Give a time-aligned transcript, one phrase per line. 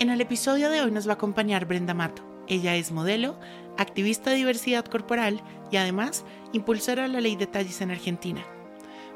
[0.00, 2.24] En el episodio de hoy nos va a acompañar Brenda Mato.
[2.48, 3.38] Ella es modelo,
[3.76, 8.42] activista de diversidad corporal y además impulsora de la ley de talles en Argentina.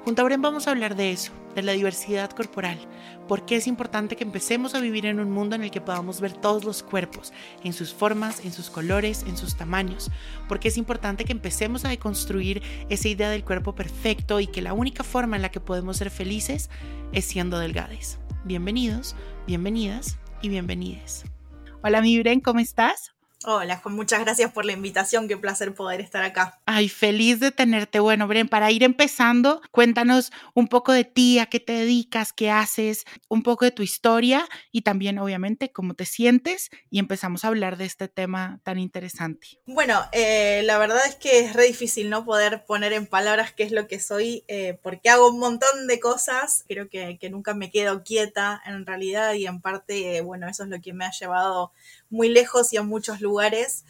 [0.05, 2.78] Junto a Bren vamos a hablar de eso, de la diversidad corporal,
[3.27, 6.20] por qué es importante que empecemos a vivir en un mundo en el que podamos
[6.20, 10.11] ver todos los cuerpos, en sus formas, en sus colores, en sus tamaños,
[10.51, 14.75] porque es importante que empecemos a deconstruir esa idea del cuerpo perfecto y que la
[14.75, 16.69] única forma en la que podemos ser felices
[17.12, 18.19] es siendo delgades.
[18.45, 19.16] Bienvenidos,
[19.47, 21.25] bienvenidas y bienvenides.
[21.83, 23.14] Hola mi Bren, ¿cómo estás?
[23.47, 26.59] Hola, con muchas gracias por la invitación, qué placer poder estar acá.
[26.64, 28.00] Ay, feliz de tenerte.
[28.00, 32.50] Bueno, Bren, para ir empezando, cuéntanos un poco de ti, a qué te dedicas, qué
[32.50, 37.48] haces, un poco de tu historia y también, obviamente, cómo te sientes y empezamos a
[37.48, 39.61] hablar de este tema tan interesante.
[39.67, 43.65] Bueno, eh, la verdad es que es re difícil no poder poner en palabras qué
[43.65, 47.53] es lo que soy, eh, porque hago un montón de cosas, creo que, que, nunca
[47.53, 51.11] me quedo quieta en realidad y en parte, bueno, eso es lo que me ha
[51.11, 51.72] llevado
[52.09, 53.34] muy lejos y a muchos lugares.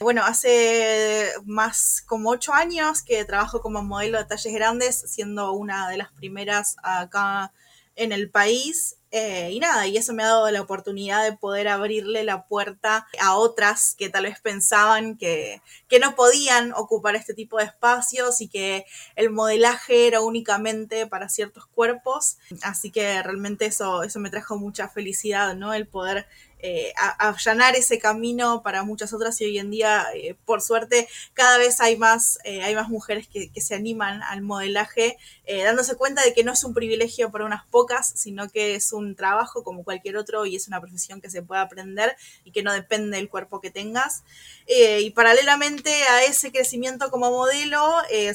[0.01, 5.89] Bueno, hace más como ocho años que trabajo como modelo de talles grandes, siendo una
[5.89, 7.53] de las primeras acá
[7.97, 8.97] en el país.
[9.17, 13.07] Eh, y nada, y eso me ha dado la oportunidad de poder abrirle la puerta
[13.21, 18.41] a otras que tal vez pensaban que, que, no podían ocupar este tipo de espacios
[18.41, 22.39] y que el modelaje era únicamente para ciertos cuerpos.
[22.63, 25.73] Así que realmente eso, eso me trajo mucha felicidad, ¿no?
[25.75, 26.27] El poder
[26.67, 31.59] eh, allanar ese camino para muchas otras y hoy en día, eh, por suerte, cada
[31.59, 36.23] vez hay más, eh, hay más mujeres que, que, se animan al modelaje, dándose cuenta
[36.23, 39.85] de que no es un privilegio para unas pocas, sino que es un trabajo como
[39.85, 43.29] cualquier otro y es una profesión que se puede aprender y que no depende del
[43.29, 44.23] cuerpo que tengas.
[44.67, 47.83] Y paralelamente a ese crecimiento como modelo,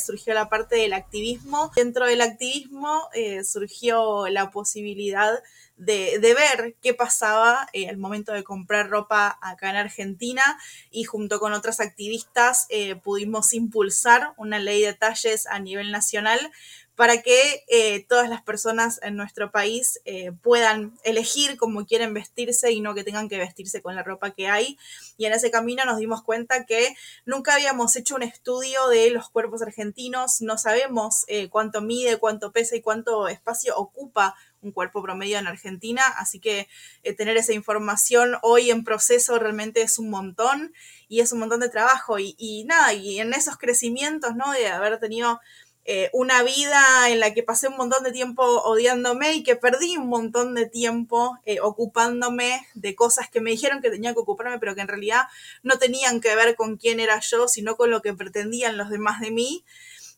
[0.06, 1.72] surgió la parte del activismo.
[1.76, 3.10] Dentro del activismo
[3.44, 5.42] surgió la posibilidad
[5.80, 10.44] de, ver qué pasaba eh, al momento de comprar ropa acá en Argentina
[10.92, 16.52] y junto con otras activistas eh, pudimos impulsar una ley de talles a nivel nacional
[16.96, 22.74] para que eh, todas las personas en nuestro país eh, puedan elegir cómo quieren vestirse
[22.74, 24.78] y no que tengan que vestirse con la ropa que hay.
[25.18, 26.94] Y en ese camino nos dimos cuenta que
[27.26, 32.76] nunca habíamos hecho un estudio de los cuerpos argentinos, no sabemos cuánto mide, cuánto pesa
[32.76, 36.68] y cuánto espacio ocupa un cuerpo promedio en Argentina, así que
[37.04, 40.74] eh, tener esa información hoy en proceso realmente es un montón
[41.08, 44.52] y es un montón de trabajo y, nada, y en esos crecimientos, ¿no?
[44.52, 45.40] De haber tenido
[45.86, 49.98] eh, una vida en la que pasé un montón de tiempo odiándome y que perdí
[49.98, 54.60] un montón de tiempo eh, ocupándome de cosas que me dijeron que tenía que ocuparme,
[54.60, 55.24] pero que en realidad
[55.64, 59.20] no tenían que ver con quién era yo, sino con lo que pretendían los demás
[59.20, 59.66] de mí.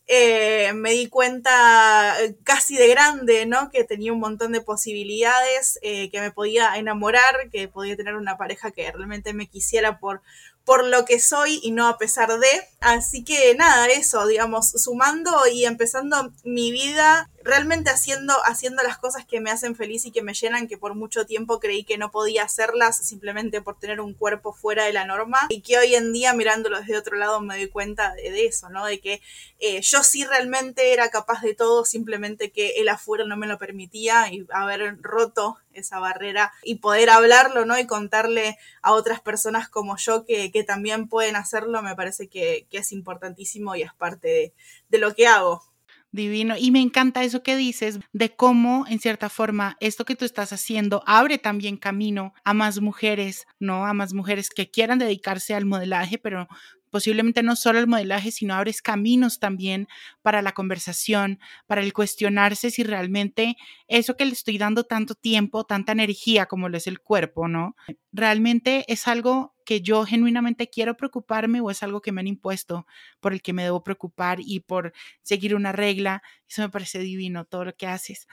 [0.08, 3.70] Eh, me di cuenta eh, casi de grande, ¿no?
[3.70, 8.38] Que tenía un montón de posibilidades, eh, que me podía enamorar, que podía tener una
[8.38, 10.22] pareja que realmente me quisiera por,
[10.66, 12.48] por lo que soy y no a pesar de.
[12.80, 19.26] Así que nada, eso, digamos, sumando y empezando mi vida realmente haciendo, haciendo las cosas
[19.26, 22.12] que me hacen feliz y que me llenan, que por mucho tiempo creí que no
[22.12, 26.14] podía hacerlas simplemente por tener un cuerpo fuera de la norma y que hoy en
[26.14, 28.86] día mirándolo desde otro lado me doy cuenta de, eso, ¿no?
[28.86, 29.22] De que
[29.60, 33.58] eh, yo sí realmente era capaz de todo, simplemente que el afuera no me lo
[33.58, 37.78] permitía y haber roto esa barrera y poder hablarlo, ¿no?
[37.78, 42.68] Y contarle a otras personas como yo que, que también pueden hacerlo, me parece que,
[42.72, 44.54] es importantísimo y es parte
[44.90, 45.64] de lo que hago.
[46.12, 46.56] Divino.
[46.58, 50.52] Y me encanta eso que dices de cómo, en cierta forma, esto que tú estás
[50.52, 53.86] haciendo abre también camino a más mujeres, ¿no?
[53.86, 56.48] A más mujeres que quieran dedicarse al modelaje, pero
[56.90, 59.88] posiblemente no solo el modelaje, sino abres caminos también
[60.22, 63.56] para la conversación, para el cuestionarse si realmente
[63.88, 67.76] eso que le estoy dando tanto tiempo, tanta energía como lo es el cuerpo, ¿no?
[68.12, 72.86] Realmente es algo que yo genuinamente quiero preocuparme o es algo que me han impuesto
[73.20, 76.24] por el que me debo preocupar y por seguir una regla.
[76.50, 78.28] Eso me parece divino, todo lo que haces.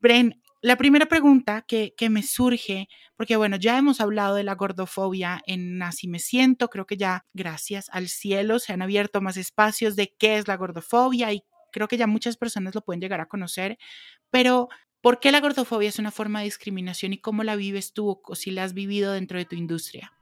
[0.00, 4.54] Bren, la primera pregunta que, que, me surge, porque bueno, ya hemos hablado de la
[4.54, 9.36] gordofobia en Así me siento, creo que ya gracias al cielo se han abierto más
[9.36, 13.20] espacios de qué es la gordofobia y creo que ya muchas personas lo pueden llegar
[13.20, 13.78] a conocer,
[14.30, 14.68] pero
[15.02, 18.34] ¿Por qué la gordofobia es una forma de discriminación y cómo la vives tú o
[18.36, 20.12] si la has vivido dentro de tu industria?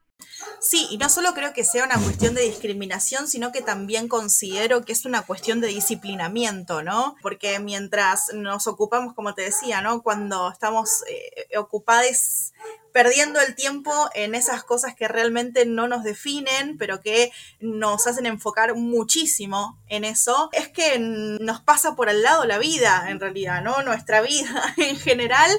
[0.61, 4.85] Sí, y no solo creo que sea una cuestión de discriminación, sino que también considero
[4.85, 7.17] que es una cuestión de disciplinamiento, ¿no?
[7.23, 10.03] Porque mientras nos ocupamos, como te decía, ¿no?
[10.03, 12.53] Cuando estamos eh, ocupados
[12.93, 17.31] perdiendo el tiempo en esas cosas que realmente no nos definen, pero que
[17.61, 23.07] nos hacen enfocar muchísimo en eso, es que nos pasa por al lado la vida,
[23.09, 23.83] en realidad, ¿no?
[23.83, 25.51] Nuestra vida en general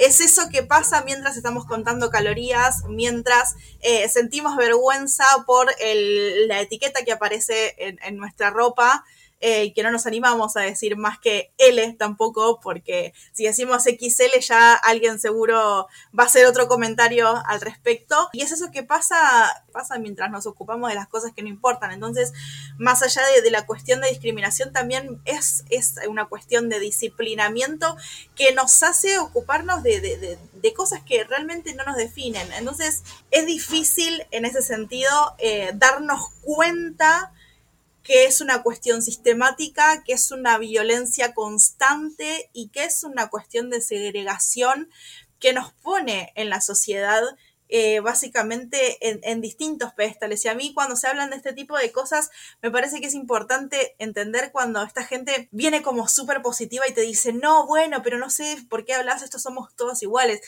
[0.00, 7.04] es eso que pasa mientras estamos contando calorías, mientras eh, sentimos vergüenza por la etiqueta
[7.04, 9.04] que aparece en nuestra ropa
[9.42, 14.38] eh, que no nos animamos a decir más que L tampoco, porque si decimos XL
[14.40, 15.88] ya alguien seguro
[16.18, 18.28] va a hacer otro comentario al respecto.
[18.32, 21.92] Y es eso que pasa, pasa mientras nos ocupamos de las cosas que no importan.
[21.92, 22.32] Entonces,
[22.78, 27.96] más allá de, la cuestión de discriminación, también es, es, una cuestión de disciplinamiento
[28.36, 30.38] que nos hace ocuparnos de,
[30.76, 32.46] cosas que realmente no nos definen.
[32.52, 37.32] Entonces, es difícil en ese sentido eh, darnos cuenta
[38.10, 43.70] que es una cuestión sistemática, que es una violencia constante y que es una cuestión
[43.70, 44.90] de segregación
[45.38, 47.22] que nos pone en la sociedad
[47.68, 50.44] eh, básicamente en, distintos pedestales.
[50.44, 52.30] Y a mí cuando se hablan de este tipo de cosas,
[52.62, 57.02] me parece que es importante entender cuando esta gente viene como súper positiva y te
[57.02, 60.40] dice, no, bueno, pero no sé por qué hablas, estos somos todos iguales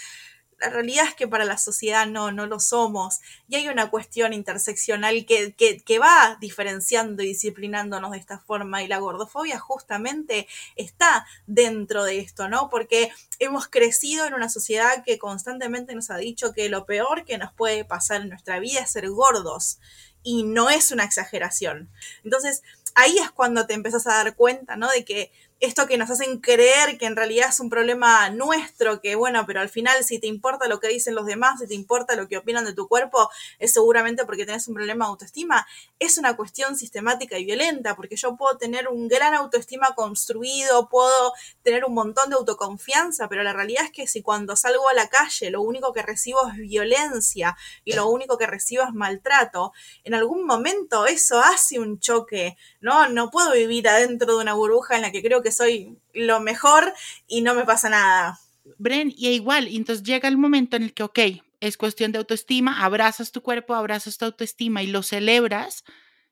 [0.63, 3.21] la realidad es que para la sociedad no, no lo somos.
[3.49, 8.83] Y hay una cuestión interseccional que, que, va diferenciando y disciplinándonos de esta forma.
[8.83, 12.71] Y la gordofobia justamente está dentro de esto, ¿no?
[12.71, 13.11] Porque
[13.41, 17.53] hemos crecido en una sociedad que constantemente nos ha dicho que lo peor que nos
[17.53, 19.81] puede pasar en nuestra vida es ser gordos.
[20.23, 21.91] Y no es una exageración.
[22.23, 22.63] Entonces,
[22.95, 24.89] ahí es cuando te empezás a dar cuenta, ¿no?
[24.91, 25.33] De que
[25.63, 29.61] esto que nos hacen creer que en realidad es un problema nuestro, que bueno, pero
[29.61, 32.37] al final si te importa lo que dicen los demás, si te importa lo que
[32.37, 33.31] opinan de tu cuerpo,
[33.61, 35.65] es seguramente porque tenés un problema de autoestima,
[36.01, 41.33] es una cuestión sistemática y violenta, porque yo puedo tener un gran autoestima construido, puedo
[41.63, 45.09] tener un montón de autoconfianza, pero la realidad es que si cuando salgo a la
[45.09, 49.73] calle lo único que recibo es violencia y lo único que recibo es maltrato,
[50.03, 53.07] en algún momento eso hace un choque, ¿no?
[53.07, 56.93] No puedo vivir adentro de una burbuja en la que creo que soy lo mejor
[57.29, 58.41] y no me pasa nada.
[58.79, 61.19] Bren, y igual, entonces llega el momento en el que, ok,
[61.61, 65.85] es cuestión de autoestima, abrazas tu cuerpo, abrazas tu autoestima y lo celebras,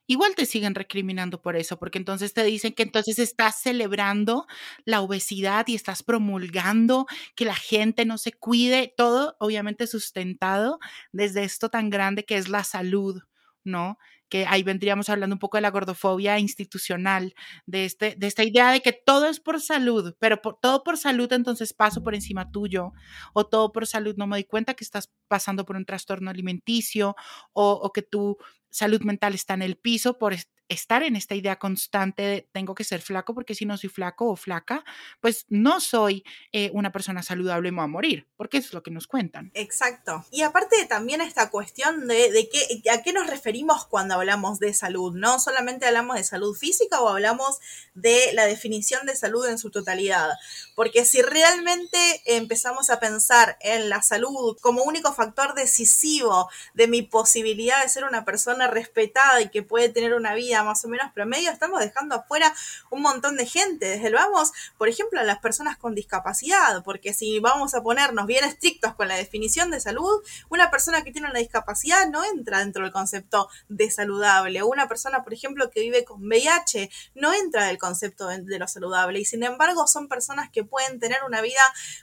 [0.06, 4.46] igual te siguen recriminando por eso, porque entonces te dicen que entonces estás celebrando
[4.84, 7.06] la obesidad y estás promulgando
[7.37, 10.81] que la gente no se cuide, todo obviamente sustentado
[11.12, 13.22] desde esto tan grande que es la salud,
[13.62, 13.99] ¿no?
[14.31, 17.35] Que ahí vendríamos hablando un poco de la gordofobia institucional,
[17.67, 21.31] de, este, de esta idea de que todo es por salud, pero todo por salud
[21.32, 22.93] entonces paso por encima tuyo,
[23.35, 27.17] o todo por salud no me doy cuenta que estás pasando por un trastorno alimenticio,
[27.53, 28.38] o, o que tu
[28.71, 30.32] salud mental está en el piso por
[30.70, 34.31] estar en esta idea constante de tengo que ser flaco porque si no soy flaco
[34.31, 34.84] o flaca,
[35.20, 38.82] pues no soy eh, una persona saludable y me voy a morir, porque es lo
[38.82, 39.50] que nos cuentan.
[39.55, 40.25] Exacto.
[40.31, 44.72] Y aparte también esta cuestión de, de qué, a qué nos referimos cuando hablamos de
[44.72, 45.40] salud, ¿no?
[45.40, 47.58] Solamente hablamos de salud física o hablamos
[47.94, 50.31] de la definición de salud en su totalidad.
[50.76, 57.03] Porque si realmente empezamos a pensar en la salud como único factor decisivo de mi
[57.03, 61.12] posibilidad de ser una persona respetada y que puede tener una vida más o menos
[61.12, 62.55] promedio, estamos dejando afuera
[62.90, 63.86] un montón de gente.
[63.86, 68.26] Desde el vamos, por ejemplo, a las personas con discapacidad, porque si vamos a ponernos
[68.26, 72.58] bien estrictos con la definición de salud, una persona que tiene una discapacidad no entra
[72.60, 74.62] dentro del concepto de saludable.
[74.62, 79.20] Una persona, por ejemplo, que vive con VIH no entra del concepto de lo saludable.
[79.20, 81.60] Y sin embargo, son personas que pueden tener una vida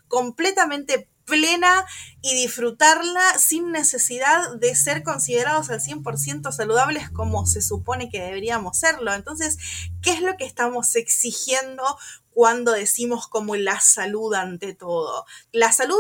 [0.08, 1.86] completamente plena
[2.22, 8.80] y disfrutarla sin necesidad de ser considerados al 100% saludables como se supone que deberíamos
[8.80, 9.14] serlo.
[9.14, 9.58] Entonces,
[10.02, 11.84] ¿qué es lo que estamos exigiendo
[12.32, 15.26] cuando decimos como la salud ante todo?
[15.52, 16.00] La salud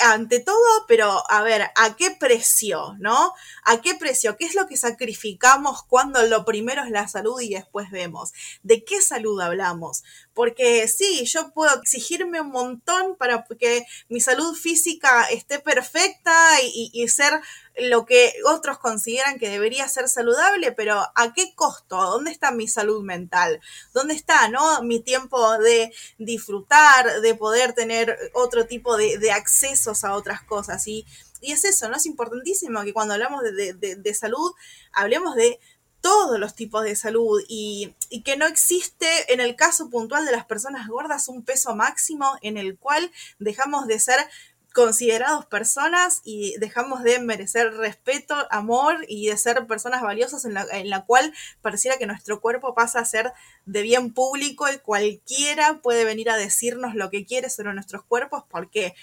[0.00, 3.34] ante todo, pero a ver, ¿a qué precio, no?
[3.64, 4.36] ¿A qué precio?
[4.36, 8.32] ¿Qué es lo que sacrificamos cuando lo primero es la salud y después vemos?
[8.62, 10.04] ¿De qué salud hablamos?
[10.38, 17.08] Porque sí, yo puedo exigirme un montón para que mi salud física esté perfecta y,
[17.08, 17.40] ser
[17.76, 21.96] lo que otros consideran que debería ser saludable, pero ¿a qué costo?
[21.96, 23.60] ¿Dónde está mi salud mental?
[23.92, 24.80] ¿Dónde está, no?
[24.84, 30.86] Mi tiempo de disfrutar, de poder tener otro tipo de, de accesos a otras cosas.
[30.86, 31.04] Y,
[31.40, 31.96] y, es eso, ¿no?
[31.96, 34.52] Es importantísimo que cuando hablamos de, de, de salud,
[34.92, 35.58] hablemos de
[36.00, 40.44] todos los tipos de salud y, que no existe en el caso puntual de las
[40.44, 44.18] personas gordas un peso máximo en el cual dejamos de ser
[44.74, 50.66] considerados personas y dejamos de merecer respeto, amor y de ser personas valiosas en la,
[50.70, 53.32] en la, cual pareciera que nuestro cuerpo pasa a ser
[53.64, 58.44] de bien público y cualquiera puede venir a decirnos lo que quiere sobre nuestros cuerpos
[58.48, 58.94] porque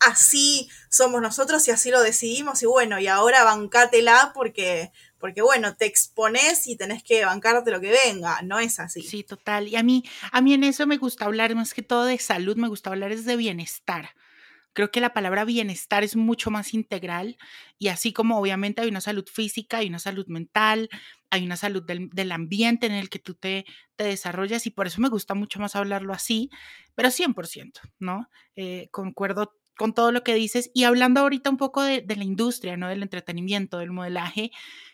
[0.00, 4.92] así somos nosotros y así lo decidimos y bueno, y ahora bancátela porque
[5.24, 9.00] porque bueno, te expones y tenés que bancarte lo que venga, no es así.
[9.00, 9.68] Sí, total.
[9.68, 12.58] Y a mí, a mí en eso me gusta hablar más que todo de salud,
[12.58, 14.10] me gusta hablar es de bienestar.
[14.74, 17.38] Creo que la palabra bienestar es mucho más integral
[17.78, 20.90] y así como obviamente hay una salud física, hay una salud mental,
[21.30, 23.64] hay una salud del, del ambiente en el que tú te,
[23.96, 26.50] te, desarrollas y por eso me gusta mucho más hablarlo así,
[26.94, 28.28] pero 100%, ¿no?
[28.56, 32.76] Eh, concuerdo con todo lo que dices y hablando ahorita un poco de, la industria,
[32.76, 32.88] ¿no?
[32.88, 34.50] Del entretenimiento, del modelaje,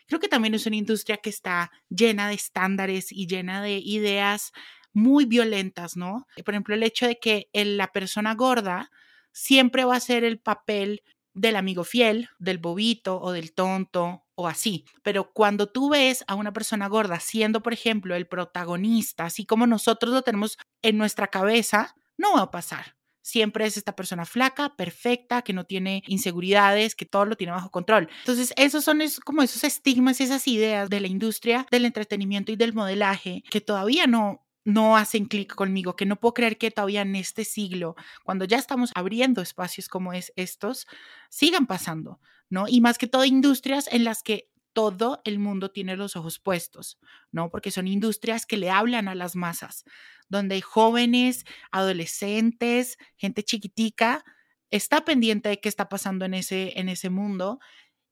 [0.07, 4.51] creo que también es una industria que está llena de estándares y llena de ideas
[4.93, 6.27] muy violentas, ¿no?
[6.43, 8.91] Por ejemplo, el hecho de que la persona gorda
[9.31, 11.01] siempre va a ser el papel
[11.33, 14.85] del amigo fiel, del bobito o del tonto o así.
[15.03, 19.67] Pero cuando tú ves a una persona gorda siendo, por ejemplo, el protagonista, así como
[19.67, 22.95] nosotros lo tenemos en nuestra cabeza, no va a pasar.
[23.21, 27.69] Siempre es esta persona flaca, perfecta, que no tiene inseguridades, que todo lo tiene bajo
[27.69, 28.09] control.
[28.19, 32.73] Entonces, esos son como esos estigmas, esas ideas de la industria del entretenimiento y del
[32.73, 37.15] modelaje que todavía no, no hacen clic conmigo, que no puedo creer que todavía en
[37.15, 40.87] este siglo, cuando ya estamos abriendo espacios como es estos,
[41.29, 42.67] sigan pasando, ¿no?
[42.67, 46.99] Y más que todo industrias en las que todo el mundo tiene los ojos puestos,
[47.31, 47.49] ¿no?
[47.49, 49.83] Porque son industrias que le hablan a las masas,
[50.29, 54.23] donde jóvenes, adolescentes, gente chiquitica,
[54.69, 57.59] está pendiente de qué está pasando en ese, en ese mundo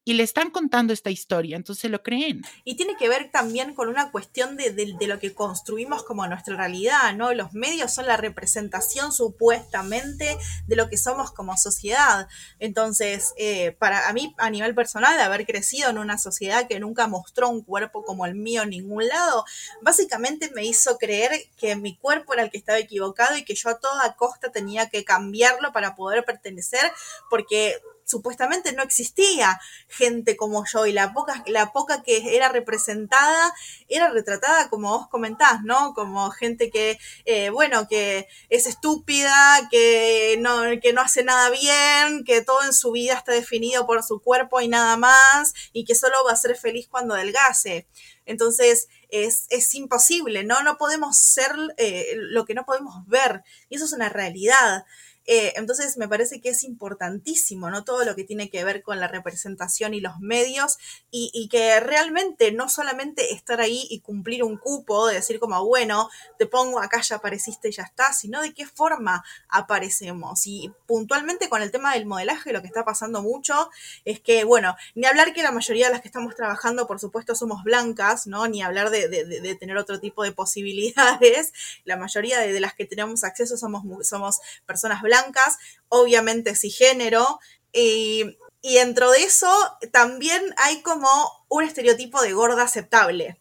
[0.09, 2.41] y le están contando esta historia, entonces lo creen.
[2.63, 6.25] Y tiene que ver también con una cuestión de, de, de, lo que construimos como
[6.25, 7.31] nuestra realidad, ¿no?
[7.35, 10.35] Los medios son la representación supuestamente
[10.65, 12.27] de lo que somos como sociedad.
[12.57, 17.47] Entonces, eh, para mí, a nivel personal, haber crecido en una sociedad que nunca mostró
[17.47, 19.45] un cuerpo como el mío en ningún lado,
[19.83, 23.69] básicamente me hizo creer que mi cuerpo era el que estaba equivocado y que yo
[23.69, 26.91] a toda costa tenía que cambiarlo para poder pertenecer,
[27.29, 27.75] porque
[28.09, 33.53] supuestamente no existía gente como yo y la poca, la poca que era representada
[33.87, 35.93] era retratada como vos comentás, ¿no?
[35.93, 42.23] Como gente que, eh, bueno, que es estúpida, que no, que no hace nada bien,
[42.25, 45.95] que todo en su vida está definido por su cuerpo y nada más, y que
[45.95, 47.87] solo va a ser feliz cuando adelgace.
[48.25, 50.61] Entonces, es, es, imposible, ¿no?
[50.61, 54.85] No podemos ser eh, lo que no podemos ver, y eso es una realidad.
[55.31, 57.83] Eh, entonces me parece que es importantísimo, ¿no?
[57.83, 60.79] Todo lo que tiene que ver con la representación y los medios
[61.11, 66.09] y, que realmente no solamente estar ahí y cumplir un cupo, de decir como, bueno,
[66.39, 70.47] te pongo acá, ya apareciste y ya está, sino de qué forma aparecemos.
[70.47, 73.69] Y puntualmente con el tema del modelaje, lo que está pasando mucho
[74.05, 77.35] es que, bueno, ni hablar que la mayoría de las que estamos trabajando, por supuesto,
[77.35, 78.47] somos blancas, ¿no?
[78.47, 81.53] Ni hablar de, de, de tener otro tipo de posibilidades.
[81.85, 85.57] La mayoría de, las que tenemos acceso somos, somos personas blancas blancas,
[85.87, 87.39] obviamente cisgénero,
[87.71, 89.51] y, y dentro de eso
[89.91, 91.09] también hay como
[91.49, 93.39] un estereotipo de gorda aceptable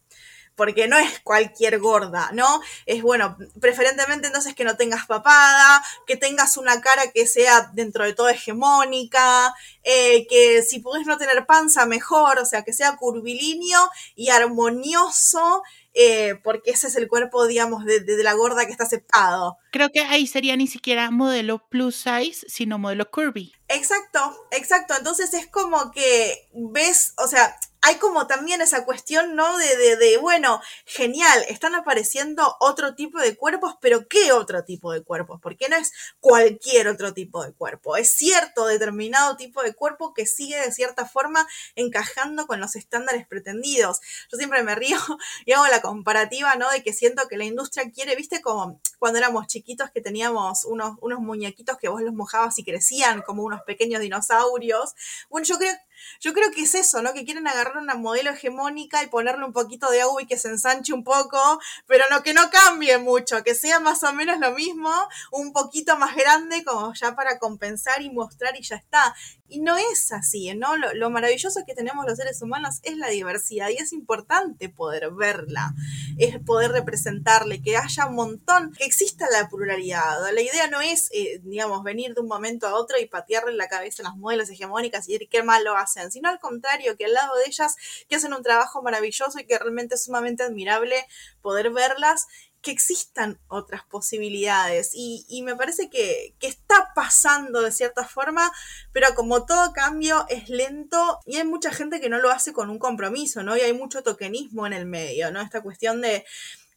[0.59, 2.61] porque no es cualquier gorda, ¿no?
[2.85, 8.03] Es bueno, preferentemente entonces que no tengas papada, que tengas una cara que sea dentro
[8.03, 12.97] de todo hegemónica, eh, que si puedes no tener panza, mejor, o sea, que sea
[12.97, 18.71] curvilíneo y armonioso, eh, porque ese es el cuerpo, digamos, de, de, la gorda que
[18.71, 19.57] está aceptado.
[19.71, 23.53] Creo que ahí sería ni siquiera modelo plus size, sino modelo curvy.
[23.67, 24.93] Exacto, exacto.
[24.97, 29.57] Entonces es como que ves, o sea, hay como también esa cuestión, ¿no?
[29.57, 34.91] De, de, de, bueno, genial, están apareciendo otro tipo de cuerpos, pero ¿qué otro tipo
[34.91, 35.39] de cuerpos?
[35.41, 40.25] Porque no es cualquier otro tipo de cuerpo, es cierto determinado tipo de cuerpo que
[40.25, 44.01] sigue de cierta forma encajando con los estándares pretendidos.
[44.31, 44.97] Yo siempre me río
[45.45, 46.69] y hago la comparativa, ¿no?
[46.71, 50.97] De que siento que la industria quiere, viste, como cuando éramos chiquitos que teníamos unos,
[51.01, 54.93] unos muñequitos que vos los mojabas y crecían como unos pequeños dinosaurios.
[55.29, 55.73] Bueno, yo creo
[56.19, 57.13] yo creo que es eso, ¿no?
[57.13, 60.49] Que quieren agarrar una modelo hegemónica y ponerle un poquito de agua y que se
[60.49, 64.51] ensanche un poco, pero no que no cambie mucho, que sea más o menos lo
[64.51, 64.91] mismo,
[65.31, 69.15] un poquito más grande como ya para compensar y mostrar y ya está.
[69.51, 70.77] Y no es así, ¿no?
[70.77, 75.09] Lo, lo, maravilloso que tenemos los seres humanos es la diversidad y es importante poder
[75.11, 75.73] verla,
[76.19, 80.19] es poder representarle, que haya un montón, que exista la pluralidad.
[80.31, 83.67] La idea no es, eh, digamos, venir de un momento a otro y patearle la
[83.67, 85.75] cabeza las modelos hegemónicas y decir qué mal lo
[86.11, 87.75] sino al contrario, que al lado de ellas ellas
[88.07, 91.05] que hacen un trabajo maravilloso y que realmente es sumamente admirable
[91.41, 92.27] poder verlas
[92.61, 98.51] que existan otras posibilidades y, y me parece que, que, está pasando de cierta forma,
[98.91, 102.69] pero como todo cambio es lento y hay mucha gente que no lo hace con
[102.69, 103.55] un compromiso, ¿no?
[103.55, 105.39] Y hay mucho tokenismo en el medio, ¿no?
[105.39, 106.25] Esta cuestión de,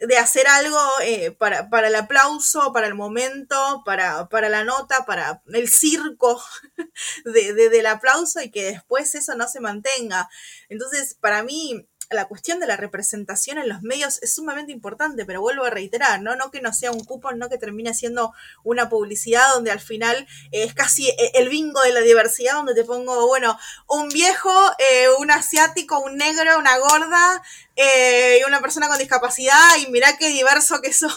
[0.07, 5.07] de hacer algo eh, para, para, el aplauso, para el momento, para, para la nota,
[5.07, 6.43] para el circo
[7.25, 10.29] de, de, del aplauso y que después eso no se mantenga.
[10.69, 15.41] Entonces, para mí, la cuestión de la representación en los medios es sumamente importante, pero
[15.41, 16.37] vuelvo a reiterar, ¿no?
[16.37, 18.33] No que no sea un cupón, no que termine siendo
[18.65, 22.85] una publicidad donde al final es casi eh, el bingo de la diversidad, donde te
[22.85, 27.43] pongo, bueno, un viejo, eh, un asiático, un negro, una gorda,
[27.75, 31.11] eh, una persona con discapacidad y mirá qué diverso que soy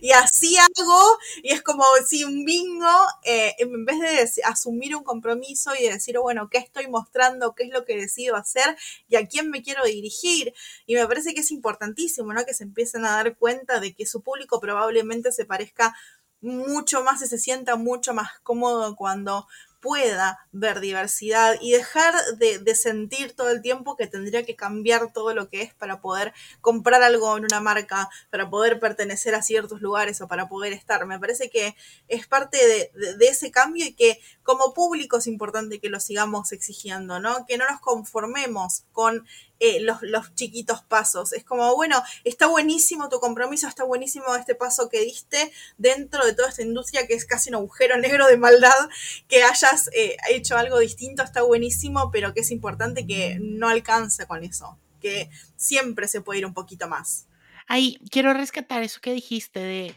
[0.00, 5.02] y así hago y es como si un bingo eh, en vez de asumir un
[5.02, 8.76] compromiso y decir bueno qué estoy mostrando qué es lo que decido hacer
[9.08, 10.54] y a quién me quiero dirigir
[10.86, 14.06] y me parece que es importantísimo no que se empiecen a dar cuenta de que
[14.06, 15.94] su público probablemente se parezca
[16.40, 19.46] mucho más y se sienta mucho más cómodo cuando
[19.80, 25.34] pueda ver diversidad y dejar de, sentir todo el tiempo que tendría que cambiar todo
[25.34, 29.80] lo que es para poder comprar algo en una marca, para poder pertenecer a ciertos
[29.80, 31.06] lugares o para poder estar.
[31.06, 31.76] Me parece que
[32.08, 36.52] es parte de, de ese cambio y que como público es importante que lo sigamos
[36.52, 37.46] exigiendo, ¿no?
[37.46, 39.26] Que no nos conformemos con
[39.60, 41.32] eh, los, chiquitos pasos.
[41.32, 46.34] Es como, bueno, está buenísimo tu compromiso, está buenísimo este paso que diste dentro de
[46.34, 48.88] toda esta industria que es casi un agujero negro de maldad,
[49.26, 54.26] que hayas eh, hecho algo distinto, está buenísimo, pero que es importante que no alcance
[54.26, 57.26] con eso, que siempre se puede ir un poquito más.
[57.66, 59.94] Ahí quiero rescatar eso que dijiste de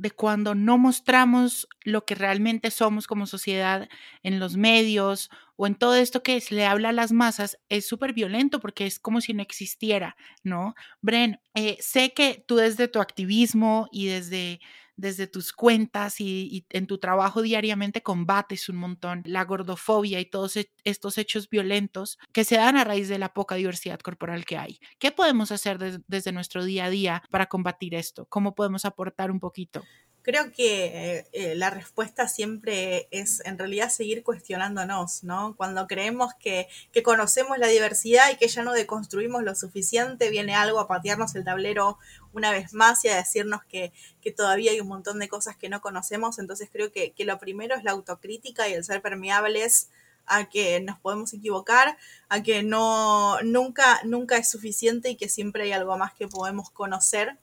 [0.00, 3.86] de cuando no mostramos lo que realmente somos como sociedad
[4.22, 7.86] en los medios o en todo esto que se le habla a las masas, es
[7.86, 10.74] súper violento porque es como si no existiera, ¿no?
[11.02, 14.60] Bren, eh, sé que tú desde tu activismo y desde
[15.00, 20.56] desde tus cuentas y, en tu trabajo diariamente combates un montón la gordofobia y todos
[20.56, 24.56] e, estos hechos violentos que se dan a raíz de la poca diversidad corporal que
[24.56, 24.80] hay.
[24.98, 28.26] ¿Qué podemos hacer de, desde nuestro día a día para combatir esto?
[28.26, 29.82] ¿Cómo podemos aportar un poquito?
[30.22, 35.54] Creo que eh, la respuesta siempre es en realidad seguir cuestionándonos, ¿no?
[35.56, 40.54] Cuando creemos que, que, conocemos la diversidad y que ya no deconstruimos lo suficiente, viene
[40.54, 41.98] algo a patearnos el tablero
[42.34, 45.70] una vez más y a decirnos que, que todavía hay un montón de cosas que
[45.70, 46.38] no conocemos.
[46.38, 49.88] Entonces creo que, que lo primero es la autocrítica y el ser permeables
[50.26, 51.96] a que nos podemos equivocar,
[52.28, 56.70] a que no nunca, nunca es suficiente y que siempre hay algo más que podemos
[56.70, 57.38] conocer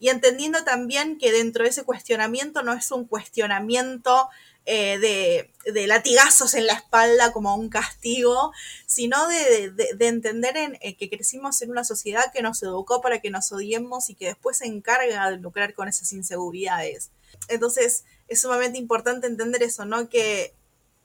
[0.00, 4.28] y entendiendo también que dentro de ese cuestionamiento no es un cuestionamiento
[4.64, 8.52] eh, de, de, latigazos en la espalda como un castigo,
[8.86, 13.00] sino de, de, de entender en, eh, que crecimos en una sociedad que nos educó
[13.00, 17.10] para que nos odiemos y que después se encarga de lucrar con esas inseguridades.
[17.48, 20.08] Entonces es sumamente importante entender eso, ¿no?
[20.08, 20.54] Que,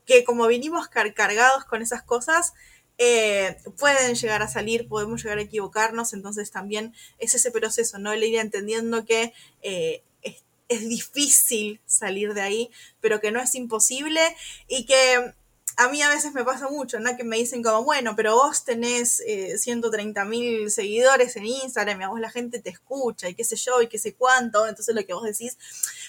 [0.06, 2.54] que como vinimos car cargados con esas cosas,
[2.98, 8.14] eh, pueden llegar a salir, podemos llegar a equivocarnos, entonces también es ese proceso, ¿no?
[8.14, 13.54] El ir entendiendo que eh, es, es, difícil salir de ahí, pero que no es
[13.56, 14.22] imposible
[14.68, 15.34] y que
[15.78, 17.18] a mí a veces me pasa mucho, ¿no?
[17.18, 22.04] Que me dicen como, bueno, pero vos tenés eh, 130 mil seguidores en Instagram y
[22.06, 24.96] a vos la gente te escucha y qué sé yo y qué sé cuánto, entonces
[24.96, 25.58] lo que vos decís,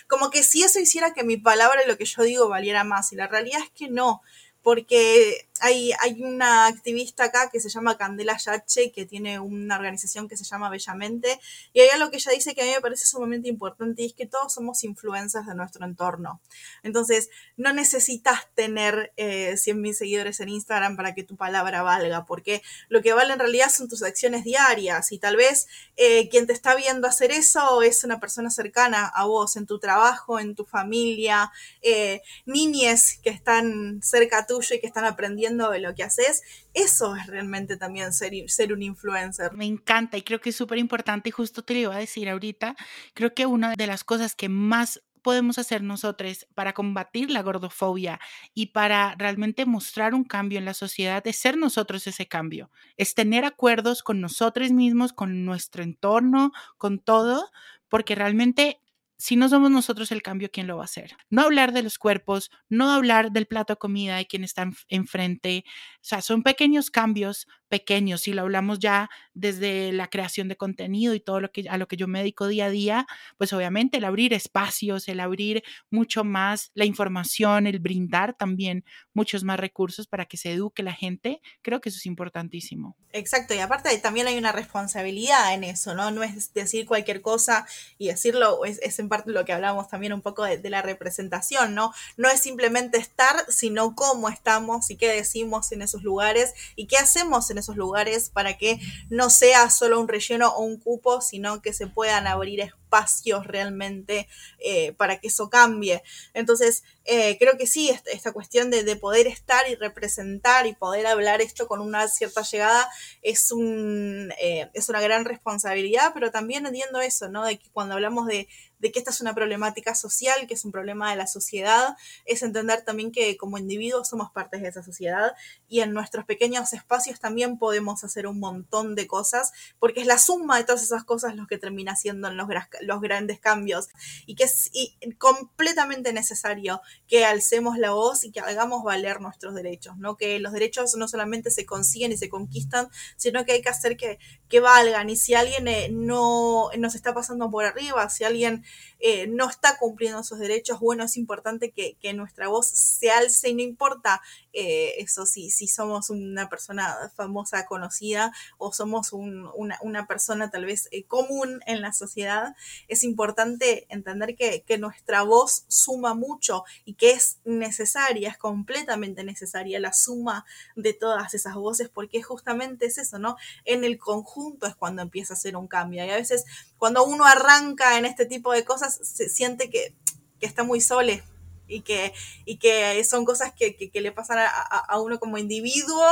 [0.07, 3.13] como que si eso hiciera que mi palabra y lo que yo digo valiera más
[3.13, 4.23] y la realidad es que no
[4.63, 10.37] porque hay, una activista acá que se llama Candela Yache, que tiene una organización que
[10.37, 11.41] se llama Bellamente,
[11.73, 14.13] y hay algo que ella dice que a mí me parece sumamente importante, y es
[14.13, 16.41] que todos somos influencias de nuestro entorno.
[16.83, 22.63] Entonces, no necesitas tener eh, 100.000 seguidores en Instagram para que tu palabra valga, porque
[22.89, 25.67] lo que vale en realidad son tus acciones diarias, y tal vez
[25.97, 29.79] eh, quien te está viendo hacer eso es una persona cercana a vos, en tu
[29.79, 31.51] trabajo, en tu familia,
[31.83, 36.43] eh, niñes que están cerca tuyo y que están aprendiendo de lo que haces,
[36.75, 39.53] eso es realmente también ser, ser un influencer.
[39.53, 42.29] Me encanta y creo que es súper importante y justo te lo iba a decir
[42.29, 42.77] ahorita,
[43.15, 48.21] creo que una de las cosas que más podemos hacer nosotros para combatir la gordofobia
[48.55, 53.15] y para realmente mostrar un cambio en la sociedad es ser nosotros ese cambio, es
[53.17, 57.51] tener acuerdos con nosotros mismos, con nuestro entorno, con todo,
[57.89, 58.81] porque realmente
[59.19, 61.17] si no somos nosotros el cambio, ¿quién lo va a hacer?
[61.31, 65.65] No hablar de los cuerpos, no hablar del plato de comida de quien está enfrente.
[65.67, 68.23] O sea, son pequeños cambios, pequeños.
[68.23, 71.89] Si lo hablamos ya desde la creación de contenido y todo lo que a lo
[71.89, 73.07] que yo me dedico día a día,
[73.39, 79.45] pues obviamente el abrir espacios, el abrir mucho más la información, el brindar también muchos
[79.45, 82.97] más recursos para que se eduque la gente, creo que eso es importantísimo.
[83.13, 86.11] Exacto, y aparte también hay una responsabilidad en eso, ¿no?
[86.11, 87.67] No es decir cualquier cosa
[87.99, 91.75] y decirlo, es, en parte lo que hablamos también un poco de, de la representación,
[91.75, 91.93] ¿no?
[92.17, 96.99] No es simplemente estar, sino cómo estamos y qué decimos en esos lugares y qué
[96.99, 98.79] hacemos en esos lugares para que
[99.11, 104.29] no sea solo un relleno o un cupo, sino que se puedan abrir espacios realmente
[104.59, 106.03] eh, para que eso cambie.
[106.35, 111.41] Entonces, eh, creo que sí, esta, cuestión de, poder estar y representar y poder hablar
[111.41, 112.89] esto con una cierta llegada
[113.23, 117.45] es, un, eh, es una gran responsabilidad, pero también entiendo eso, ¿no?
[117.45, 120.73] De que cuando hablamos de, de que esta es una problemática social, que es un
[120.73, 125.33] problema de la sociedad, es entender también que como individuos somos partes de esa sociedad
[125.69, 130.19] y en nuestros pequeños espacios también podemos hacer un montón de cosas, porque es la
[130.19, 132.49] suma de todas esas cosas lo que termina siendo en los,
[132.81, 133.89] los grandes cambios
[134.27, 134.71] y que es
[135.19, 140.17] completamente necesario que alcemos la voz y que hagamos valer nuestros derechos, ¿no?
[140.17, 143.97] Que los derechos no solamente se consiguen y se conquistan, sino que hay que hacer
[143.97, 148.65] que, que valgan y si alguien eh, no nos está pasando por arriba, si alguien
[148.99, 153.55] eh, no está cumpliendo sus derechos, bueno, es importante que, nuestra voz se alce y
[153.55, 160.67] no importa eh, eso, si, somos una persona famosa, conocida o somos una, persona tal
[160.67, 162.55] vez eh, común en la sociedad,
[162.87, 169.25] es importante entender que, que nuestra voz suma mucho y que es necesaria, es completamente
[169.25, 173.37] necesaria la suma de todas esas voces porque justamente es eso, ¿no?
[173.65, 176.45] En el conjunto es cuando empieza a ser un cambio y a veces
[176.79, 179.95] cuando uno arranca en este tipo de cosas, se siente que,
[180.41, 181.25] está muy sole
[181.67, 182.13] y que,
[182.45, 186.05] y que son cosas que, le pasan a, uno como individuo.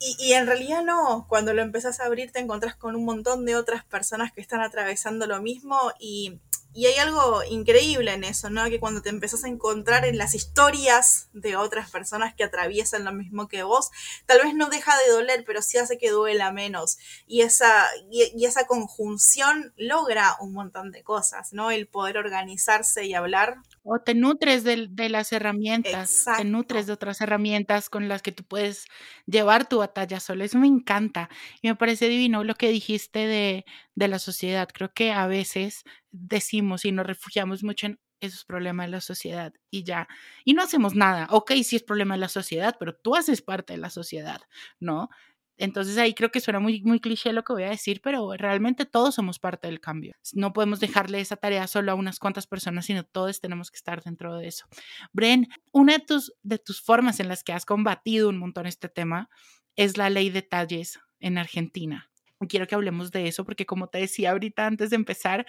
[0.00, 3.44] Y, y, en realidad no, cuando lo empezás a abrir te encontrás con un montón
[3.44, 6.40] de otras personas que están atravesando lo mismo y,
[6.74, 8.64] y hay algo increíble en eso, ¿no?
[8.66, 13.12] Que cuando te empezás a encontrar en las historias de otras personas que atraviesan lo
[13.12, 13.90] mismo que vos,
[14.26, 16.98] tal vez no deja de doler, pero sí hace que duela menos.
[17.26, 21.70] Y esa, y, esa conjunción logra un montón de cosas, ¿no?
[21.70, 23.56] El poder organizarse y hablar.
[23.82, 28.44] O te nutres de, las herramientas, te nutres de otras herramientas con las que tú
[28.44, 28.84] puedes
[29.26, 30.44] llevar tu batalla sola.
[30.44, 31.30] Eso me encanta.
[31.62, 33.64] Y me parece divino lo que dijiste de,
[33.98, 34.68] de la sociedad.
[34.72, 39.52] Creo que a veces decimos y nos refugiamos mucho en esos problemas de la sociedad
[39.70, 40.08] y ya,
[40.44, 41.26] y no hacemos nada.
[41.30, 44.40] Ok, sí es problema de la sociedad, pero tú haces parte de la sociedad,
[44.80, 45.08] ¿no?
[45.56, 48.86] Entonces ahí creo que suena muy, muy cliché lo que voy a decir, pero realmente
[48.86, 50.14] todos somos parte del cambio.
[50.32, 54.00] No podemos dejarle esa tarea solo a unas cuantas personas, sino todos tenemos que estar
[54.04, 54.66] dentro de eso.
[55.12, 58.88] Bren, una de tus, de tus formas en las que has combatido un montón este
[58.88, 59.28] tema
[59.74, 62.08] es la ley de talles en Argentina.
[62.48, 65.46] Quiero que hablemos de eso porque como te decía ahorita antes de empezar,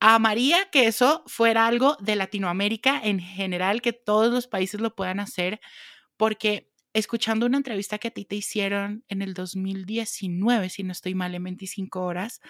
[0.00, 5.20] Amaría que eso fuera algo de Latinoamérica en general, que todos los países lo puedan
[5.20, 5.58] hacer,
[6.18, 11.14] porque escuchando una entrevista que a ti te hicieron en el 2019, si no estoy
[11.14, 12.40] mal, en 25 horas,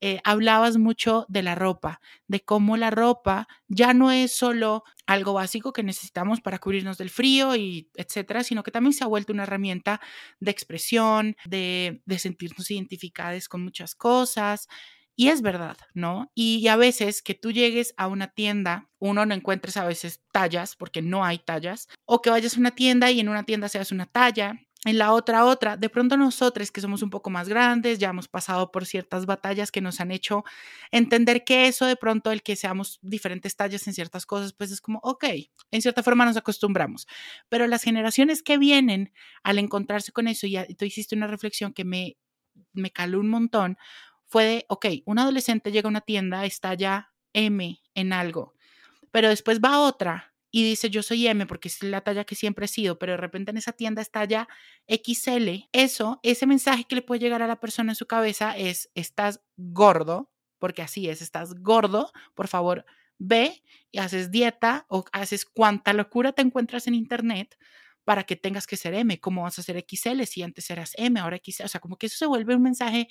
[0.00, 5.34] eh, hablabas mucho de la ropa, de cómo la ropa ya no es solo algo
[5.34, 9.32] básico que necesitamos para cubrirnos del frío y etcétera, sino que también se ha vuelto
[9.32, 10.00] una herramienta
[10.40, 14.68] de expresión, de, de sentirnos identificadas con muchas cosas.
[15.14, 16.30] Y es verdad, ¿no?
[16.34, 20.74] Y, a veces que tú llegues a una tienda, uno no encuentres a veces tallas,
[20.74, 23.92] porque no hay tallas, o que vayas a una tienda y en una tienda seas
[23.92, 25.76] una talla, en la otra otra.
[25.76, 29.70] De pronto nosotros que somos un poco más grandes, ya hemos pasado por ciertas batallas
[29.70, 30.44] que nos han hecho
[30.90, 34.80] entender que eso de pronto el que seamos diferentes tallas en ciertas cosas, pues es
[34.80, 35.24] como, ok,
[35.70, 37.06] en cierta forma nos acostumbramos.
[37.48, 41.84] Pero las generaciones que vienen al encontrarse con eso, y tú hiciste una reflexión que
[41.84, 42.16] me,
[42.72, 43.78] me caló un montón,
[44.32, 48.54] fue de, ok, un adolescente llega a una tienda, está ya M en algo,
[49.10, 52.34] pero después va a otra y dice yo soy M porque es la talla que
[52.34, 54.48] siempre he sido, pero de repente en esa tienda está ya
[54.88, 55.68] XL.
[55.72, 59.42] Eso, ese mensaje que le puede llegar a la persona en su cabeza es, estás
[59.58, 62.86] gordo, porque así es, estás gordo, por favor,
[63.18, 67.58] ve y haces dieta o haces cuánta locura te encuentras en internet
[68.04, 71.20] para que tengas que ser M, ¿cómo vas a ser XL si antes eras M,
[71.20, 71.64] ahora XL?
[71.64, 73.08] O sea, como que eso se vuelve un mensaje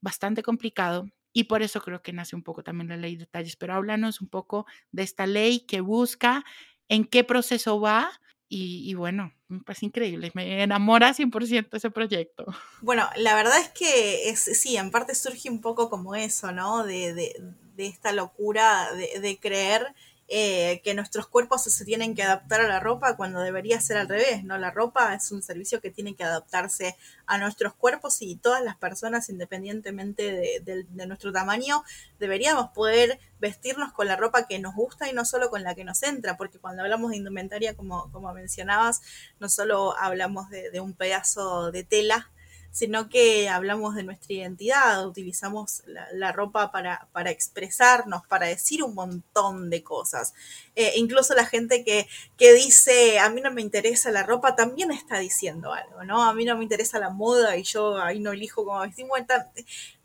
[0.00, 3.56] bastante complicado y por eso creo que nace un poco también la ley de detalles.
[3.56, 6.44] Pero háblanos un poco de esta ley que busca,
[6.88, 8.10] en qué proceso va
[8.52, 12.46] y, bueno, me parece increíble, me enamora 100% ese proyecto.
[12.80, 16.82] Bueno, la verdad es que es, sí, en parte surge un poco como eso, ¿no?
[16.82, 17.32] De,
[17.76, 19.94] esta locura de, creer
[20.32, 24.08] eh, que nuestros cuerpos se tienen que adaptar a la ropa cuando debería ser al
[24.08, 24.58] revés, ¿no?
[24.58, 28.76] La ropa es un servicio que tiene que adaptarse a nuestros cuerpos y todas las
[28.76, 30.30] personas, independientemente
[30.62, 31.82] de, de nuestro tamaño,
[32.20, 35.82] deberíamos poder vestirnos con la ropa que nos gusta y no solo con la que
[35.82, 39.00] nos entra, porque cuando hablamos de indumentaria, como, como mencionabas,
[39.40, 42.30] no solo hablamos de, de un pedazo de tela,
[42.70, 48.94] sino que hablamos de nuestra identidad, utilizamos la, ropa para, para, expresarnos, para decir un
[48.94, 50.34] montón de cosas.
[50.76, 52.06] Eh, incluso la gente que,
[52.36, 56.22] que, dice, a mí no me interesa la ropa, también está diciendo algo, ¿no?
[56.22, 59.10] A mí no me interesa la moda y yo ahí no elijo cómo vestirme.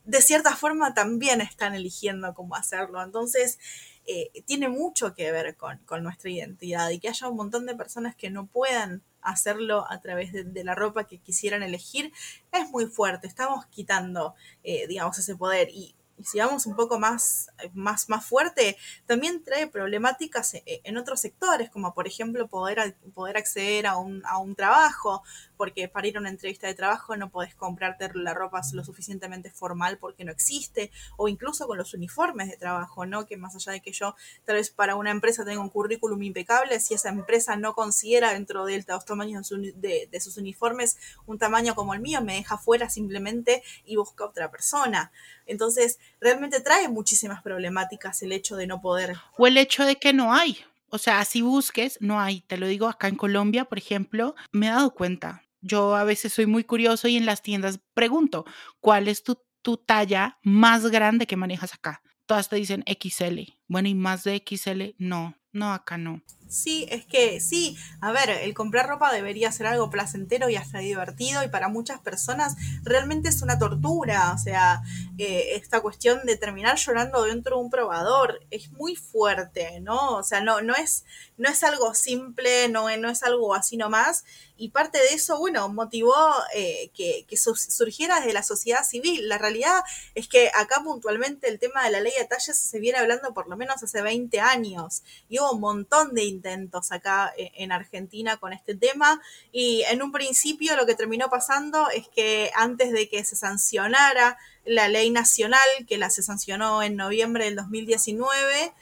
[0.03, 3.01] De cierta forma también están eligiendo cómo hacerlo.
[3.03, 3.59] Entonces,
[4.07, 7.75] eh, tiene mucho que ver con, con nuestra identidad y que haya un montón de
[7.75, 12.11] personas que no puedan hacerlo a través de, la ropa que quisieran elegir,
[12.51, 13.27] es muy fuerte.
[13.27, 15.69] Estamos quitando, eh, digamos, ese poder.
[15.69, 20.97] Y si vamos un poco más, más, más fuerte, también trae problemáticas e, e, en
[20.97, 25.23] otros sectores, como por ejemplo poder, poder acceder a un, a un trabajo,
[25.55, 29.51] porque para ir a una entrevista de trabajo no podés comprarte la ropa lo suficientemente
[29.51, 33.25] formal porque no existe, o incluso con los uniformes de trabajo, ¿no?
[33.25, 34.15] Que más allá de que yo
[34.45, 38.65] tal vez para una empresa tenga un currículum impecable, si esa empresa no considera dentro
[38.65, 42.89] de los tamaños de, de sus uniformes un tamaño como el mío, me deja fuera
[42.89, 45.11] simplemente y busca otra persona.
[45.45, 49.15] Entonces, realmente trae muchísimas problemáticas el hecho de no poder.
[49.37, 50.57] O el hecho de que no hay.
[50.89, 52.41] O sea, si busques, no hay.
[52.41, 55.43] Te lo digo acá en Colombia, por ejemplo, me he dado cuenta.
[55.65, 58.45] Yo a veces soy muy curioso y en las tiendas pregunto,
[58.79, 62.03] ¿cuál es tu, tu talla más grande que manejas acá?
[62.27, 63.39] Todas te dicen XL.
[63.67, 66.21] Bueno, y más de XL, no, no, acá no.
[66.47, 70.77] Sí, es que sí, a ver, el comprar ropa debería ser algo placentero y hasta
[70.77, 74.83] divertido y para muchas personas realmente es una tortura, o sea,
[75.17, 80.17] eh, esta cuestión de terminar llorando dentro de un probador es muy fuerte, ¿no?
[80.17, 81.03] O sea, no, no, es,
[81.37, 84.23] no es algo simple, no, no es algo así nomás
[84.57, 86.15] y parte de eso, bueno, motivó
[86.53, 89.27] eh, que, que, surgiera desde la sociedad civil.
[89.27, 92.99] La realidad es que acá puntualmente el tema de la ley de talles se viene
[92.99, 97.51] hablando por lo menos hace 20 años y hubo un montón de intentos acá eh,
[97.55, 99.21] en Argentina con este tema.
[99.51, 104.37] Y en un principio lo que terminó pasando es que antes de que se sancionara
[104.65, 108.73] la ley nacional, que la se sancionó en noviembre del 2019,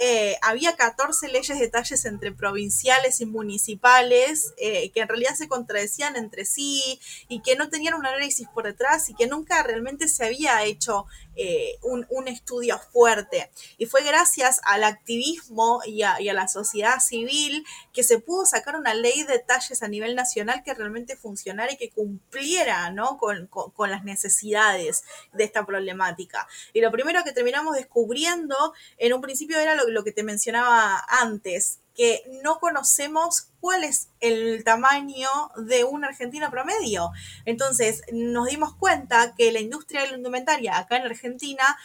[0.00, 5.46] eh, había 14 leyes de talles entre provinciales y municipales eh, que en realidad se
[5.46, 10.08] contradecían entre sí y que no tenían un análisis por detrás y que nunca realmente
[10.08, 11.06] se había hecho
[11.36, 13.50] eh, un, estudio fuerte.
[13.76, 18.94] Y fue gracias al activismo y a, la sociedad civil que se pudo sacar una
[18.94, 23.18] ley de talles a nivel nacional que realmente funcionara y que cumpliera ¿no?
[23.18, 23.48] con,
[23.90, 26.48] las necesidades de esta problemática.
[26.72, 28.56] Y lo primero que terminamos descubriendo
[28.96, 34.08] en un principio era lo, lo que te mencionaba antes, que no conocemos cuál es
[34.20, 37.10] el tamaño de un argentino promedio.
[37.44, 41.76] Entonces nos dimos cuenta que la industria de la indumentaria acá en Argentina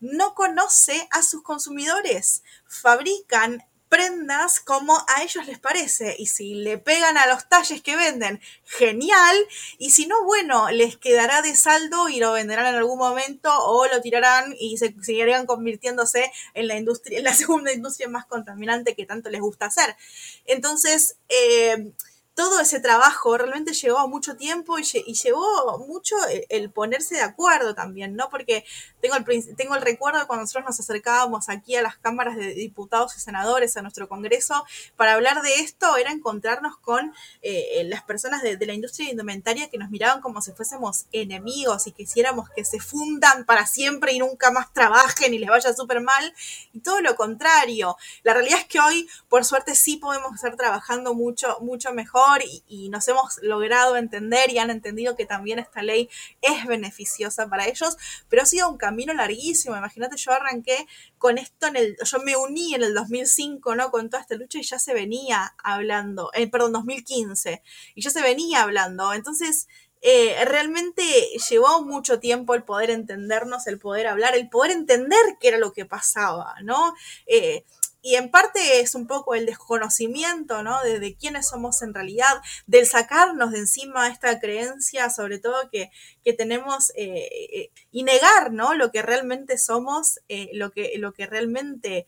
[0.00, 2.42] no conoce a sus consumidores.
[2.66, 6.14] Fabrican prendas como a ellos les parece.
[6.18, 9.36] Y si le pegan a los talles que venden, genial.
[9.78, 13.86] Y si no, bueno, les quedará de saldo y lo venderán en algún momento o
[13.86, 18.94] lo tirarán y se seguirían convirtiéndose en la industria, en la segunda industria más contaminante
[18.94, 19.96] que tanto les gusta hacer.
[20.44, 21.92] Entonces, eh,
[22.38, 26.14] todo ese trabajo realmente llevó mucho tiempo y, llevó mucho
[26.48, 28.30] el, ponerse de acuerdo también, ¿no?
[28.30, 28.64] Porque
[29.00, 32.54] tengo el, tengo el recuerdo de cuando nosotros nos acercábamos aquí a las cámaras de
[32.54, 34.64] diputados y senadores, a nuestro Congreso,
[34.96, 39.78] para hablar de esto, era encontrarnos con eh, las personas de, la industria indumentaria que
[39.78, 44.50] nos miraban como si fuésemos enemigos y quisiéramos que se fundan para siempre y nunca
[44.50, 46.34] más trabajen y les vaya súper mal.
[46.72, 47.96] Y todo lo contrario.
[48.22, 52.88] La realidad es que hoy, por suerte, sí podemos estar trabajando mucho, mucho mejor y,
[52.88, 56.08] nos hemos logrado entender y han entendido que también esta ley
[56.40, 57.96] es beneficiosa para ellos,
[58.28, 59.76] pero ha sido un camino larguísimo.
[59.76, 60.86] Imagínate, yo arranqué
[61.18, 63.90] con esto en el, yo me uní en el 2005, ¿no?
[63.90, 67.62] Con toda esta lucha y ya se venía hablando, eh, perdón, 2015,
[67.94, 69.12] y ya se venía hablando.
[69.12, 69.68] Entonces,
[70.00, 71.02] eh, realmente
[71.50, 75.72] llevó mucho tiempo el poder entendernos, el poder hablar, el poder entender qué era lo
[75.72, 76.94] que pasaba, ¿no?
[77.26, 77.64] Eh,
[78.00, 80.82] y en parte es un poco el desconocimiento, ¿no?
[80.82, 85.90] De, quiénes somos en realidad, del sacarnos de encima esta creencia, sobre todo que,
[86.34, 88.74] tenemos, eh, eh, y negar, ¿no?
[88.74, 92.06] Lo que realmente somos, eh, lo, que, lo que realmente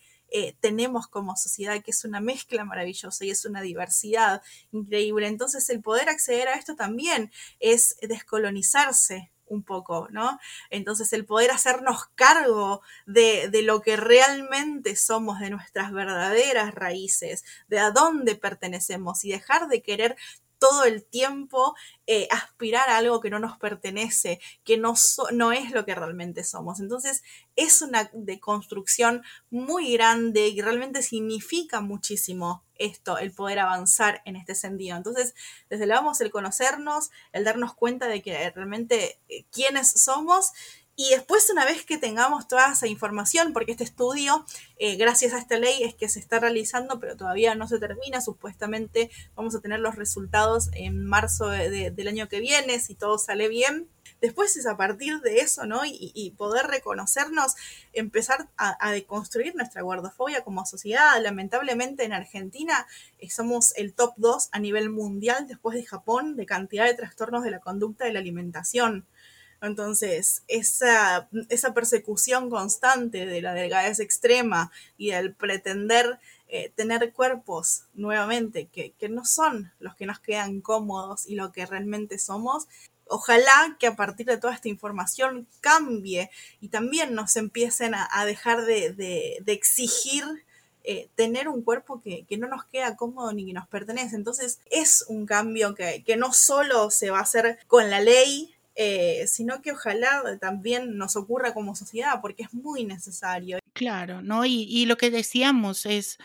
[0.60, 5.26] tenemos como sociedad, que es una mezcla maravillosa y es una diversidad increíble.
[5.26, 10.38] Entonces el poder acceder a esto también es descolonizarse un poco, ¿no?
[10.70, 17.44] Entonces el poder hacernos cargo de, de, lo que realmente somos, de nuestras verdaderas raíces,
[17.68, 20.16] de a dónde pertenecemos y dejar de querer
[20.60, 21.74] todo el tiempo
[22.06, 24.94] eh, aspirar a algo que no nos pertenece, que no,
[25.32, 26.78] no es lo que realmente somos.
[26.78, 27.24] Entonces
[27.56, 34.56] es una deconstrucción muy grande y realmente significa muchísimo esto, el poder avanzar en este
[34.56, 34.96] sentido.
[34.96, 35.34] Entonces,
[35.68, 40.52] desde luego vamos el conocernos, el darnos cuenta de que realmente eh, quiénes somos
[41.02, 44.44] y después, una vez que tengamos toda esa información, porque este estudio,
[44.76, 48.20] eh, gracias a esta ley, es que se está realizando, pero todavía no se termina,
[48.20, 53.48] supuestamente vamos a tener los resultados en marzo del año que viene, si todo sale
[53.48, 53.88] bien.
[54.20, 55.80] Después es a partir de eso, ¿no?
[55.84, 57.54] Y, poder reconocernos,
[57.92, 61.20] empezar a, deconstruir nuestra guardafobia como sociedad.
[61.22, 62.86] Lamentablemente en Argentina
[63.18, 67.44] eh, somos el top 2 a nivel mundial después de Japón de cantidad de trastornos
[67.44, 69.06] de la conducta de la alimentación.
[69.62, 71.28] Entonces, esa,
[71.74, 79.08] persecución constante de la delgadez extrema y el pretender eh, tener cuerpos nuevamente que, que,
[79.08, 82.68] no son los que nos quedan cómodos y lo que realmente somos.
[83.12, 88.64] Ojalá que a partir de toda esta información cambie y también nos empiecen a, dejar
[88.64, 90.22] de, exigir
[90.84, 94.14] eh, tener un cuerpo que, no nos queda cómodo ni que nos pertenece.
[94.14, 99.24] Entonces es un cambio que, no solo se va a hacer con la ley, eh,
[99.26, 103.58] sino que ojalá también nos ocurra como sociedad, porque es muy necesario.
[103.72, 104.46] Claro, ¿no?
[104.46, 106.16] Y, lo que decíamos es,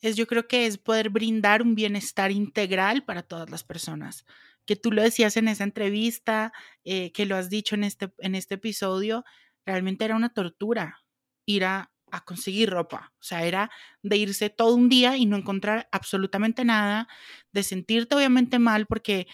[0.00, 4.24] yo creo que es poder brindar un bienestar integral para todas las personas.
[4.68, 6.52] Que tú lo decías en esa entrevista,
[6.84, 9.24] eh, que lo has dicho en este, en este episodio,
[9.64, 10.98] realmente era una tortura
[11.46, 13.14] ir a, a conseguir ropa.
[13.14, 13.70] O sea, era
[14.02, 17.08] de irse todo un día y no encontrar absolutamente nada,
[17.52, 19.26] de sentirte obviamente mal, porque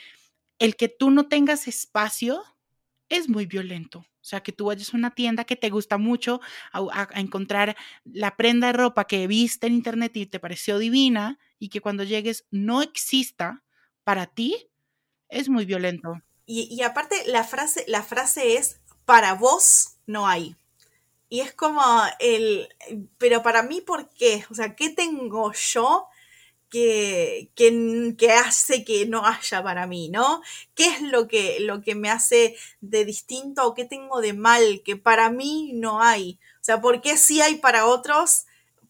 [0.60, 2.44] el que tú no tengas espacio
[3.08, 3.98] es muy violento.
[4.24, 6.40] O sea, que tú vayas a una tienda que te gusta mucho
[6.72, 11.68] a, encontrar la prenda de ropa que viste en internet y te pareció divina y
[11.68, 13.62] que cuando llegues no exista
[14.02, 14.70] para ti,
[15.34, 16.22] es muy violento.
[16.46, 20.56] Y, aparte la frase, la frase es, para vos no hay.
[21.28, 21.82] Y es como
[22.20, 22.68] el,
[23.18, 24.44] pero para mí, ¿por qué?
[24.50, 26.06] O sea, ¿qué tengo yo
[26.70, 30.42] que, que, hace que no haya para mí, ¿no?
[30.74, 34.82] ¿Qué es lo que, lo que me hace de distinto o qué tengo de mal
[34.84, 36.38] que para mí no hay?
[36.60, 38.44] O sea, ¿por qué sí hay para otros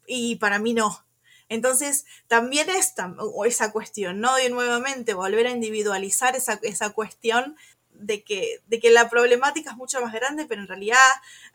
[0.06, 1.04] y para mí no?
[1.48, 3.14] Entonces, también esta,
[3.46, 4.34] esa cuestión, ¿no?
[4.36, 7.56] De nuevamente volver a individualizar esa, esa cuestión
[7.94, 10.98] de que, de que la problemática es mucho más grande, pero en realidad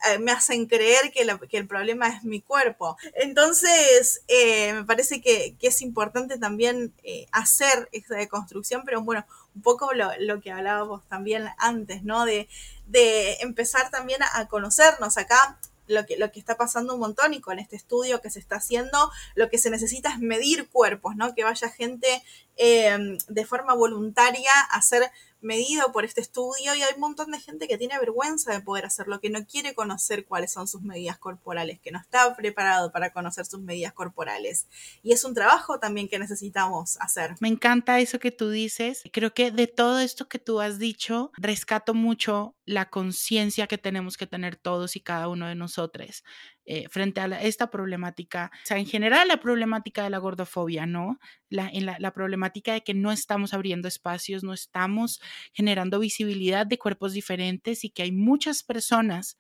[0.09, 2.97] eh, me hacen creer que, que, el problema es mi cuerpo.
[3.15, 9.25] Entonces, eh, me parece que, que, es importante también eh, hacer esa deconstrucción, pero bueno,
[9.55, 12.25] un poco lo, lo, que hablábamos también antes, ¿no?
[12.25, 12.47] De,
[12.87, 15.17] de empezar también a conocernos.
[15.17, 18.39] Acá lo que, lo que está pasando un montón y con este estudio que se
[18.39, 21.35] está haciendo, lo que se necesita es medir cuerpos, ¿no?
[21.35, 22.23] Que vaya gente
[22.55, 25.09] de forma voluntaria a hacer
[25.41, 28.85] medido por este estudio y hay un montón de gente que tiene vergüenza de poder
[28.85, 33.11] hacerlo, que no quiere conocer cuáles son sus medidas corporales, que no está preparado para
[33.11, 34.67] conocer sus medidas corporales.
[35.03, 37.35] Y es un trabajo también que necesitamos hacer.
[37.39, 39.03] Me encanta eso que tú dices.
[39.11, 44.17] Creo que de todo esto que tú has dicho, rescato mucho la conciencia que tenemos
[44.17, 45.89] que tener todos y cada uno de nosotros
[46.65, 51.19] eh, frente a esta problemática, o sea, en general la problemática de la gordofobia, ¿no?
[51.49, 55.19] La, en la, la, problemática de que no estamos abriendo espacios, no estamos
[55.53, 59.37] generando visibilidad de cuerpos diferentes y que hay muchas personas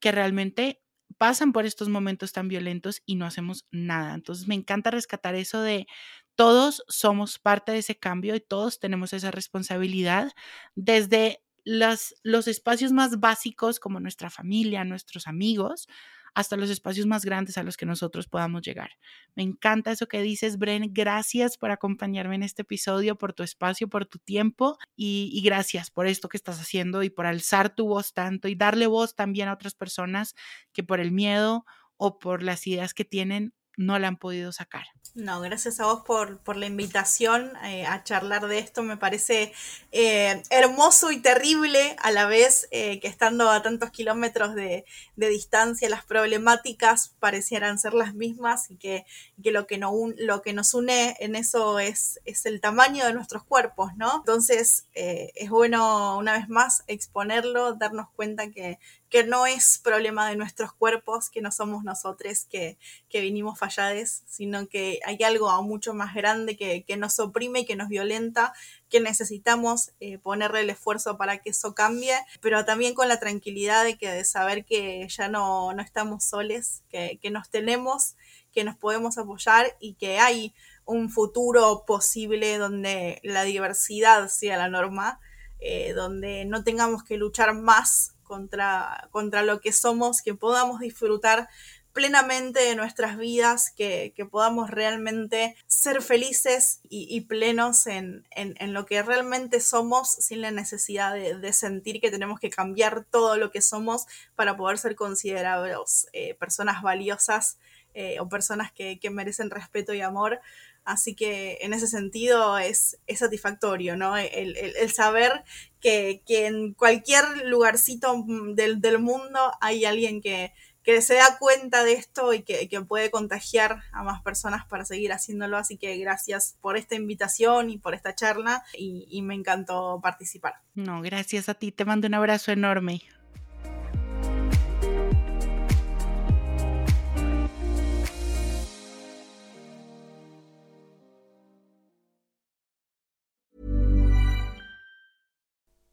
[0.00, 0.82] que realmente
[1.18, 4.14] pasan por estos momentos tan violentos y no hacemos nada.
[4.14, 5.86] Entonces me encanta rescatar eso de
[6.34, 10.32] todos somos parte de ese cambio y todos tenemos esa responsabilidad
[10.74, 15.86] desde los, los espacios más básicos como nuestra familia, nuestros amigos,
[16.34, 18.90] hasta los espacios más grandes a los que nosotros podamos llegar.
[19.34, 20.92] Me encanta eso que dices, Bren.
[20.92, 25.90] Gracias por acompañarme en este episodio, por tu espacio, por tu tiempo y, y gracias
[25.90, 29.48] por esto que estás haciendo y por alzar tu voz tanto y darle voz también
[29.48, 30.34] a otras personas
[30.72, 31.64] que por el miedo
[31.96, 34.84] o por las ideas que tienen no la han podido sacar.
[35.14, 38.82] No, gracias a vos por, por la invitación eh, a charlar de esto.
[38.82, 39.52] Me parece
[39.90, 44.84] eh, hermoso y terrible a la vez eh, que estando a tantos kilómetros de,
[45.16, 49.04] de, distancia las problemáticas parecieran ser las mismas y que,
[49.42, 53.12] que lo, que no lo que nos une en eso es, es el tamaño de
[53.12, 54.18] nuestros cuerpos, ¿no?
[54.18, 58.78] Entonces es bueno una vez más exponerlo, darnos cuenta que,
[59.10, 64.22] que no es problema de nuestros cuerpos, que no somos nosotros que, que vinimos fallades,
[64.26, 68.54] sino que hay algo mucho más grande que, que nos oprime y que nos violenta,
[68.88, 73.84] que necesitamos eh, ponerle el esfuerzo para que eso cambie, pero también con la tranquilidad
[73.84, 78.14] de, que, de saber que ya no, no estamos soles, que, que nos tenemos,
[78.52, 80.54] que nos podemos apoyar y que hay
[80.84, 85.20] un futuro posible donde la diversidad sea la norma,
[85.58, 91.48] eh, donde no tengamos que luchar más contra, contra lo que somos, que podamos disfrutar
[91.92, 98.24] plenamente de nuestras vidas, que, podamos realmente ser felices y, plenos en,
[98.68, 103.50] lo que realmente somos sin la necesidad de, sentir que tenemos que cambiar todo lo
[103.50, 104.06] que somos
[104.36, 107.58] para poder ser considerados eh, personas valiosas
[107.92, 110.40] eh, o personas que, merecen respeto y amor.
[110.84, 114.16] Así que en ese sentido es, satisfactorio, ¿no?
[114.16, 115.44] El, saber
[115.80, 118.24] que, en cualquier lugarcito
[118.54, 120.52] del, del mundo hay alguien que,
[121.00, 125.56] se da cuenta de esto y que, puede contagiar a más personas para seguir haciéndolo.
[125.56, 130.54] Así que gracias por esta invitación y por esta charla y me encantó participar.
[130.74, 133.02] No, gracias a ti, te mando un abrazo enorme.